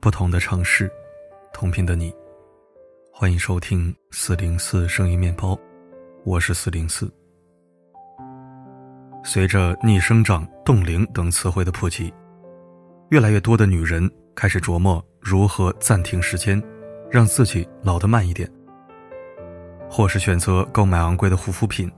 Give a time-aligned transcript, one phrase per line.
[0.00, 0.90] 不同的城市，
[1.52, 2.12] 同频的你，
[3.12, 5.56] 欢迎收听四零四声音面包，
[6.24, 7.08] 我是四零四。
[9.22, 12.12] 随着逆生长、冻龄等词汇的普及，
[13.10, 16.62] 越来越多的女人开始琢磨如何暂停时间，
[17.10, 18.48] 让自己老得慢一点。
[19.88, 21.90] 或是选择购买昂贵的护肤品，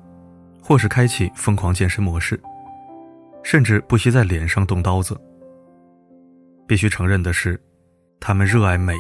[0.63, 2.41] 或是开启疯狂健身模式，
[3.43, 5.15] 甚至不惜在脸上动刀子。
[6.67, 7.61] 必须承认的是。
[8.25, 8.95] 他们热爱美，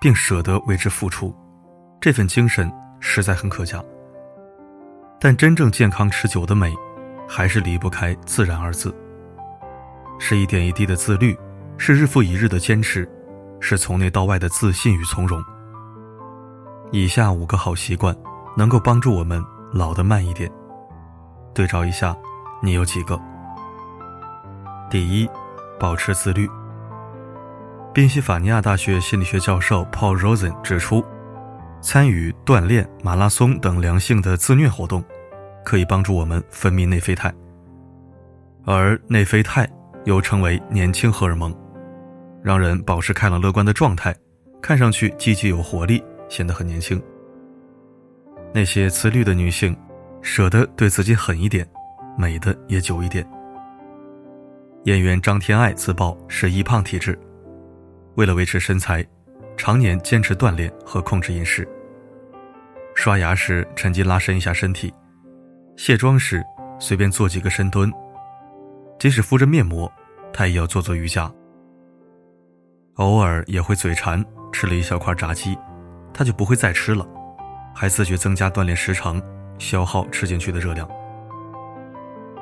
[0.00, 1.34] 并舍得为之付出，
[2.00, 3.84] 这份精神实在很可嘉。
[5.20, 6.74] 但真正健康持久的美，
[7.28, 8.92] 还是离不开“自然”二字。
[10.18, 11.36] 是一点一滴的自律，
[11.76, 13.08] 是日复一日的坚持，
[13.60, 15.42] 是从内到外的自信与从容。
[16.92, 18.16] 以下五个好习惯，
[18.56, 20.50] 能够帮助我们老得慢一点。
[21.52, 22.16] 对照一下，
[22.62, 23.20] 你有几个？
[24.90, 25.28] 第一，
[25.78, 26.48] 保持自律。
[27.92, 31.04] 宾夕法尼亚大学心理学教授 Paul Rosen 指出，
[31.80, 35.04] 参与锻炼、马拉松等良性的自虐活动，
[35.64, 37.32] 可以帮助我们分泌内啡肽，
[38.64, 39.68] 而内啡肽
[40.04, 41.54] 又称为年轻荷尔蒙，
[42.42, 44.14] 让人保持开朗乐观的状态，
[44.62, 47.02] 看上去积极有活力，显得很年轻。
[48.52, 49.76] 那些自律的女性，
[50.22, 51.66] 舍得对自己狠一点，
[52.16, 53.26] 美的也久一点。
[54.84, 57.18] 演员张天爱自曝是易胖体质。
[58.16, 59.04] 为了维持身材，
[59.56, 61.66] 常年坚持锻炼和控制饮食。
[62.94, 64.92] 刷牙时趁机拉伸一下身体，
[65.76, 66.44] 卸妆时
[66.78, 67.92] 随便做几个深蹲，
[69.04, 69.92] 即使敷着面膜，
[70.32, 71.30] 他也要做做瑜伽。
[72.94, 75.58] 偶尔也会嘴馋，吃了一小块炸鸡，
[76.14, 77.06] 他就不会再吃了，
[77.74, 79.20] 还自觉增加锻炼时长，
[79.58, 80.88] 消耗吃进去的热量。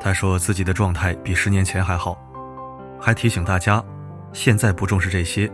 [0.00, 2.16] 他说自己的状态比十年前还好，
[3.00, 3.82] 还提醒大家，
[4.32, 5.50] 现在不重视这些。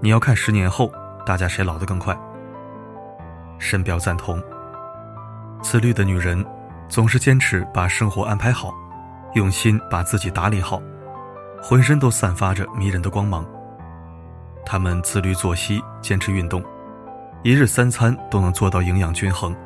[0.00, 0.92] 你要看十年后
[1.26, 2.16] 大家谁老得更快。
[3.58, 4.40] 深表赞同。
[5.60, 6.46] 自律的女人
[6.88, 8.72] 总是坚持把生活安排好，
[9.34, 10.80] 用心把自己打理好，
[11.62, 13.46] 浑身都散发着迷人的光芒。
[14.64, 16.62] 她们自律作息，坚持运动，
[17.42, 19.56] 一日三餐都能做到营养均衡，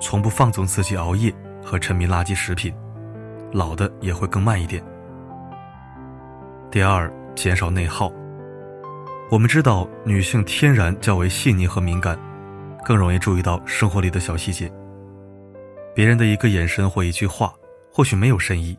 [0.00, 1.34] 从不放纵自己熬夜
[1.64, 2.72] 和沉迷垃圾食品，
[3.52, 4.82] 老的也会更慢一点。
[6.70, 8.12] 第二，减少内耗。
[9.28, 12.18] 我们知道，女性天然较为细腻和敏感，
[12.84, 14.72] 更容易注意到生活里的小细节。
[15.94, 17.52] 别人的一个眼神或一句话，
[17.92, 18.78] 或许没有深意，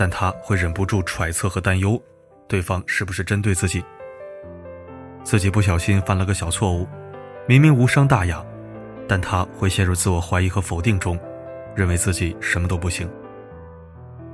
[0.00, 2.02] 但她会忍不住揣测和担忧，
[2.48, 3.84] 对方是不是针对自己。
[5.22, 6.88] 自己不小心犯了个小错误，
[7.46, 8.42] 明明无伤大雅，
[9.06, 11.20] 但她会陷入自我怀疑和否定中，
[11.76, 13.06] 认为自己什么都不行。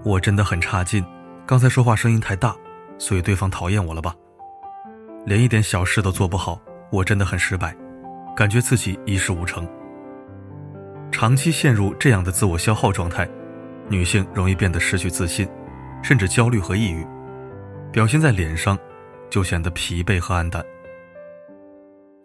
[0.04, 1.04] 我真的很差劲，
[1.44, 2.54] 刚才说话声音太大，
[2.96, 4.14] 所以对方讨厌我了吧？
[5.24, 6.60] 连一点小事都做不好，
[6.92, 7.76] 我真的很失败，
[8.36, 9.68] 感觉自己一事无成。
[11.10, 13.28] 长期陷入这样的自我消耗状态，
[13.88, 15.48] 女性容易变得失去自信，
[16.02, 17.06] 甚至焦虑和抑郁，
[17.92, 18.78] 表现在脸上
[19.30, 20.64] 就显得疲惫和黯淡。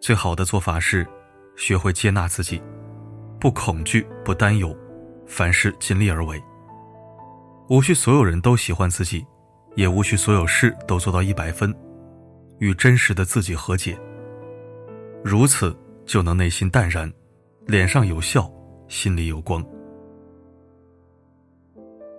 [0.00, 1.06] 最好的做法是，
[1.56, 2.62] 学会接纳自己，
[3.40, 4.76] 不恐惧，不担忧，
[5.26, 6.42] 凡事尽力而为。
[7.68, 9.24] 无需所有人都喜欢自己，
[9.76, 11.74] 也无需所有事都做到一百分。
[12.58, 13.98] 与真实的自己和解，
[15.24, 17.12] 如此就能内心淡然，
[17.66, 18.48] 脸上有笑，
[18.86, 19.64] 心里有光。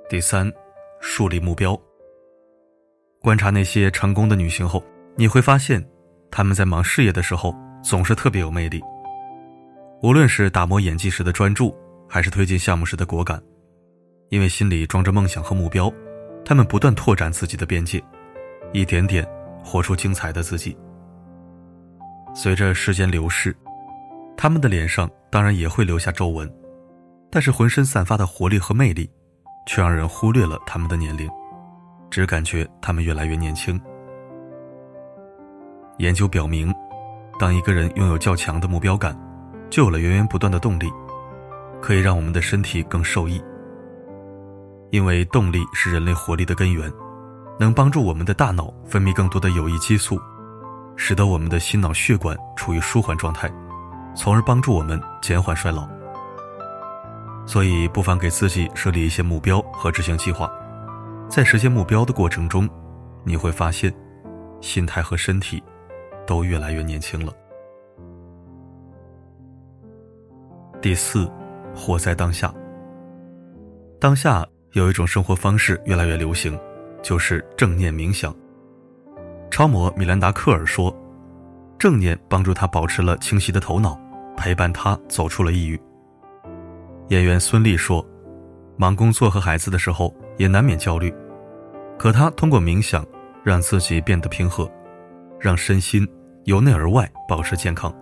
[0.10, 0.52] 第三，
[1.06, 1.78] 树立目标。
[3.20, 4.82] 观察那些成功的女性后，
[5.18, 5.86] 你会发现，
[6.32, 7.54] 她们在忙事业的时候
[7.84, 8.82] 总是特别有魅力。
[10.02, 11.76] 无论是打磨演技时的专注，
[12.08, 13.44] 还是推进项目时的果敢，
[14.30, 15.92] 因为心里装着梦想和目标，
[16.46, 18.02] 她们不断拓展自己的边界，
[18.72, 19.28] 一点点。
[19.66, 20.76] 活出精彩的自己。
[22.36, 23.56] 随着时间流逝，
[24.36, 26.54] 他们的脸上当然也会留下皱纹，
[27.32, 29.10] 但是浑身散发的活力和魅力，
[29.66, 31.30] 却让人忽略了他们的年龄，
[32.10, 33.80] 只感觉他们越来越年轻。
[35.98, 36.74] 研究表明，
[37.40, 39.18] 当一个人拥有较强的目标感，
[39.70, 40.92] 就有了源源不断的动力，
[41.82, 43.44] 可以让我们的身体更受益。
[44.92, 46.92] 因为动力是人类活力的根源。
[47.60, 50.20] 能帮助我们的大脑分泌更多的有益激素，
[50.96, 53.48] 使得我们的心脑血管处于舒缓状态，
[54.16, 55.88] 从而帮助我们减缓衰老。
[57.46, 60.52] 所以，不妨给自己设立一些目标和执行计划，
[61.30, 62.70] 在实现目标的过程中，
[63.24, 63.94] 你会发现，
[64.62, 65.62] 心态和身体
[66.26, 67.34] 都越来越年轻了。
[70.82, 71.30] 第四，
[71.76, 72.54] 活在当下。
[74.00, 76.58] 当下有一种生活方式越来越流行，
[77.02, 78.34] 就是正念冥想。
[79.52, 80.94] 超模米兰达·克尔说
[81.78, 84.00] ：“正念帮助他保持了清晰的头脑，
[84.36, 85.80] 陪伴他走出了抑郁。”
[87.14, 88.04] 演员孙俪说
[88.76, 91.14] ：“忙工作和孩子的时候，也难免焦虑，
[91.96, 93.06] 可她通过冥想，
[93.44, 94.68] 让自己变得平和，
[95.40, 96.08] 让身心
[96.46, 97.94] 由内而外保持健康。”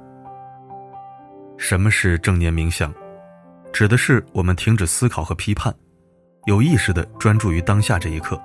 [1.59, 2.93] 什么是正念冥想？
[3.73, 5.75] 指的是我们停止思考和批判，
[6.45, 8.41] 有意识的专注于当下这一刻，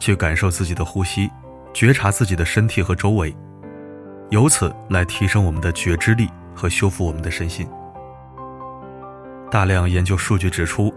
[0.00, 1.30] 去感受自己的呼吸，
[1.72, 3.32] 觉察自己的身体和周围，
[4.30, 7.64] 由此来提升我们的觉知力和修复我们的身心。
[9.54, 10.92] 大量研究数据指出，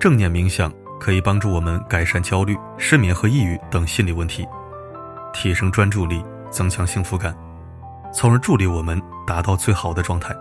[0.00, 0.68] 正念冥想
[0.98, 4.44] 可以帮助我们改善焦虑、失眠和抑郁等心理问题，
[5.32, 6.20] 提升专注力，
[6.50, 7.32] 增强幸福感，
[8.12, 10.34] 从而助力我们达到最好的状态。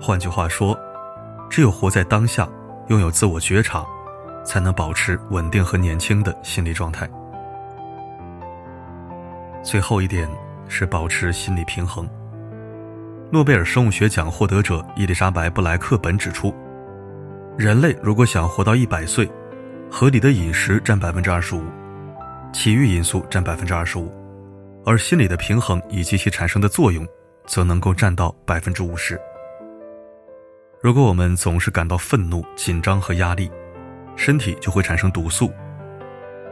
[0.00, 0.76] 换句话说，
[1.48, 2.48] 只有活在当下，
[2.88, 3.86] 拥有自我觉察，
[4.44, 7.08] 才能保持稳定和年轻的心理状态。
[9.62, 10.28] 最后一点
[10.66, 12.10] 是保持心理平衡。
[13.32, 16.54] 诺贝尔生物学奖获得者伊丽莎白·布莱克本指出，
[17.58, 19.28] 人类如果想活到一百岁，
[19.90, 21.62] 合理的饮食占百分之二十五，
[22.52, 24.12] 体育因素占百分之二十五，
[24.84, 27.04] 而心理的平衡以及其产生的作用，
[27.46, 29.20] 则能够占到百分之五十。
[30.80, 33.50] 如果我们总是感到愤怒、紧张和压力，
[34.14, 35.50] 身体就会产生毒素。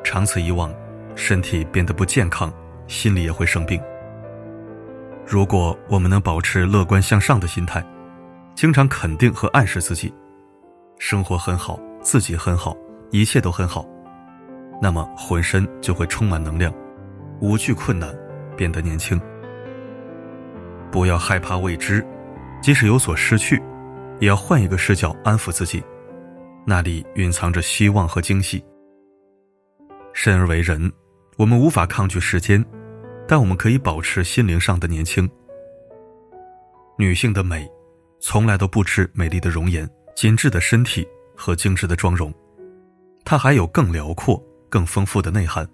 [0.03, 0.75] 长此以往，
[1.15, 2.53] 身体变得不健康，
[2.89, 3.81] 心理也会生病。
[5.35, 7.85] 如果我们能保持乐观向上的心态，
[8.55, 10.15] 经常肯定和暗示自己，
[11.01, 12.77] 生活很好，自己很好，
[13.11, 13.85] 一切都很好，
[14.81, 16.73] 那么浑身就会充满能量，
[17.41, 18.17] 无惧困难，
[18.57, 19.21] 变得年轻。
[20.93, 22.07] 不要害怕未知，
[22.63, 23.61] 即使有所失去。
[24.21, 25.83] 也要换一个视角安抚自己，
[26.65, 28.65] 那里蕴藏着希望和惊喜。
[30.13, 30.93] 生而为人，
[31.37, 32.65] 我们无法抗拒时间，
[33.27, 35.29] 但我们可以保持心灵上的年轻。
[36.99, 37.69] 女性的美，
[38.21, 42.33] 从来都不止美丽的容颜、紧致的身体和精致的妆容，
[43.25, 45.69] 它还有更辽阔、更丰富的内涵。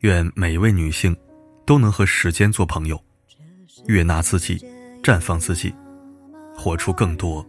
[0.00, 1.16] 愿每一位女性
[1.64, 3.00] 都能和时间做朋友，
[3.86, 4.64] 悦纳自己，
[5.02, 5.74] 绽放自己。
[6.54, 7.44] 活出更多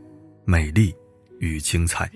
[0.45, 0.95] 美丽
[1.39, 2.10] 与精彩。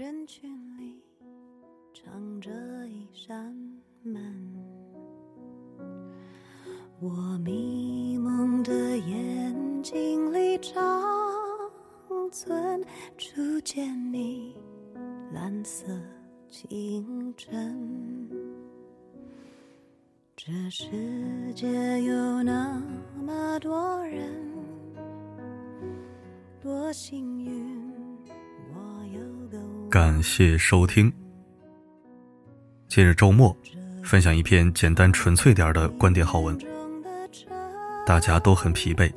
[7.00, 7.12] 我
[7.46, 10.74] 迷蒙的眼睛里长
[12.32, 12.84] 存
[13.20, 14.56] 初见你
[15.32, 15.86] 蓝色
[16.50, 18.28] 清晨。
[20.36, 20.88] 这世
[21.54, 22.82] 界有那
[23.24, 24.34] 么多人。
[26.60, 27.94] 多幸运，
[29.88, 31.14] 感谢收听。
[32.88, 33.56] 今日周末，
[34.04, 36.58] 分享一篇简单纯粹点的观点好文。
[38.08, 39.14] 大家都很疲惫，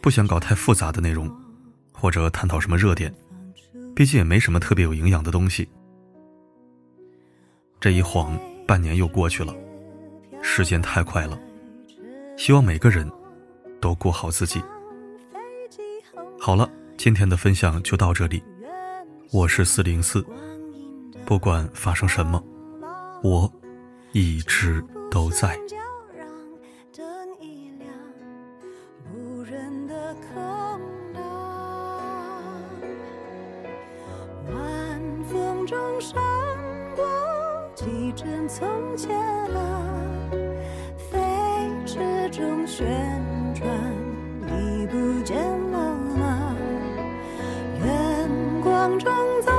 [0.00, 1.30] 不想搞太复杂的内容，
[1.92, 3.14] 或者探讨什么热点，
[3.94, 5.68] 毕竟也没什么特别有营养的东西。
[7.78, 8.36] 这一晃，
[8.66, 9.54] 半年又过去了，
[10.42, 11.38] 时间太快了。
[12.36, 13.08] 希望每个人
[13.80, 14.60] 都过好自己。
[16.40, 16.68] 好了。
[16.98, 18.40] 今天的分享就到这里，
[19.32, 20.24] 我是四零四，
[21.24, 22.40] 不管发生什么，
[23.24, 23.52] 我
[24.12, 25.58] 一直都在。
[42.72, 42.86] 旋
[43.54, 43.68] 转，
[44.48, 45.36] 已不见
[45.70, 46.56] 了吗？
[47.84, 48.28] 远
[48.62, 48.98] 光。
[48.98, 49.12] 中
[49.42, 49.52] 走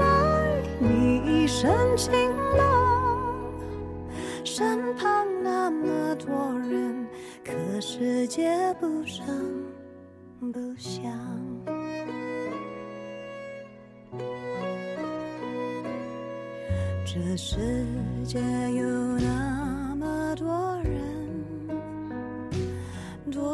[0.00, 2.12] 来，你一身晴
[2.56, 3.38] 朗，
[4.42, 6.34] 身旁那么多
[6.68, 7.06] 人，
[7.44, 9.24] 可世界不声
[10.52, 11.04] 不响。
[17.04, 17.56] 这世
[18.24, 18.84] 界有
[19.18, 19.91] 那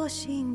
[0.09, 0.48] 多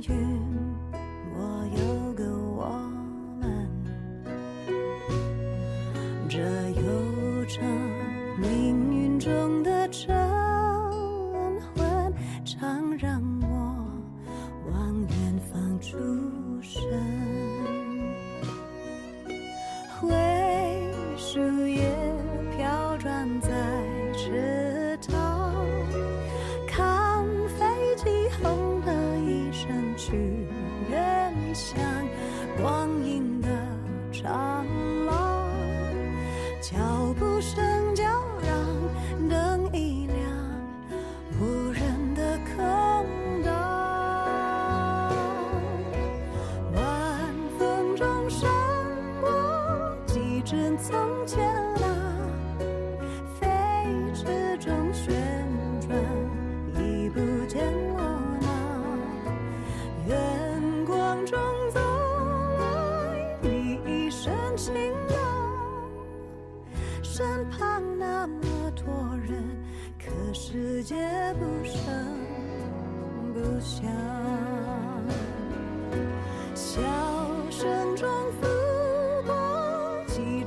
[36.63, 36.77] 脚
[37.19, 37.82] 步声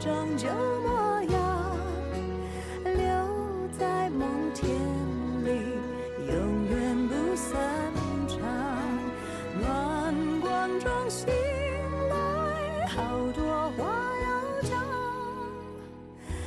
[0.07, 0.49] 过几张旧
[0.83, 1.77] 模样，
[2.85, 4.71] 留在梦田
[5.45, 5.51] 里，
[6.29, 7.59] 永远不散
[8.29, 8.39] 场。
[9.61, 11.27] 暖光中醒
[12.09, 13.85] 来，好多话
[14.23, 14.73] 要讲。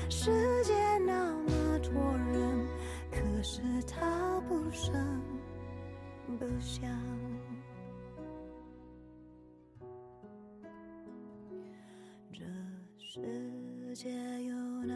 [0.10, 0.32] 世
[0.63, 0.74] 界
[1.06, 2.01] 那么多
[2.32, 2.66] 人，
[3.12, 4.94] 可是他不声
[6.39, 6.89] 不响。
[13.12, 14.08] 世界
[14.44, 14.94] 有那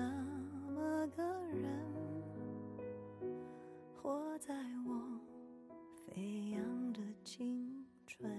[0.72, 1.68] 么个人，
[3.96, 4.54] 活在
[4.86, 5.20] 我
[6.06, 8.32] 飞扬的青春，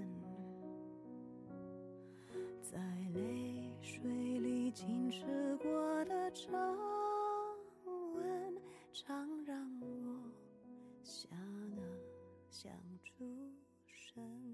[2.63, 2.79] 在
[3.15, 6.53] 泪水里浸湿过的皱
[8.15, 8.57] 纹，
[8.93, 9.87] 常让我
[11.03, 11.83] 想啊
[12.49, 12.71] 想
[13.03, 13.25] 出
[13.85, 14.54] 神。